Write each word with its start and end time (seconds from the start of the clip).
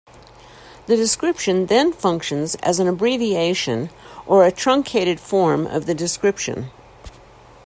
The 0.87 0.95
description 0.95 1.67
then 1.67 1.93
functions 1.93 2.55
as 2.55 2.79
an 2.79 2.87
abbreviation 2.87 3.91
or 4.25 4.43
a 4.43 4.51
truncated 4.51 5.19
form 5.19 5.67
of 5.67 5.85
the 5.85 5.93
description. 5.93 6.71